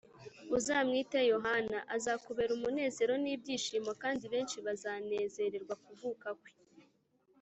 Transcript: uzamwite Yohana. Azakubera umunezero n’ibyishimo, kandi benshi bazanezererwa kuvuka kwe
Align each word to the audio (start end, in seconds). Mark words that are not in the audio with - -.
uzamwite 0.57 1.19
Yohana. 1.33 1.77
Azakubera 1.95 2.51
umunezero 2.57 3.13
n’ibyishimo, 3.23 3.91
kandi 4.03 4.23
benshi 4.33 4.57
bazanezererwa 4.65 5.73
kuvuka 5.85 6.27
kwe 6.41 6.51